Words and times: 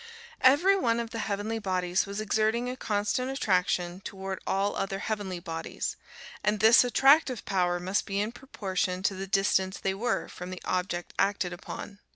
Every 0.41 0.75
one 0.75 0.99
of 0.99 1.11
the 1.11 1.19
heavenly 1.19 1.59
bodies 1.59 2.07
was 2.07 2.19
exerting 2.19 2.67
a 2.67 2.75
constant 2.75 3.29
attraction 3.29 3.99
toward 3.99 4.39
all 4.47 4.75
other 4.75 4.97
heavenly 4.97 5.39
bodies, 5.39 5.95
and 6.43 6.59
this 6.59 6.83
attractive 6.83 7.45
power 7.45 7.79
must 7.79 8.07
be 8.07 8.19
in 8.19 8.31
proportion 8.31 9.03
to 9.03 9.13
the 9.13 9.27
distance 9.27 9.77
they 9.77 9.93
were 9.93 10.27
from 10.27 10.49
the 10.49 10.61
object 10.65 11.13
acted 11.19 11.53
upon. 11.53 11.99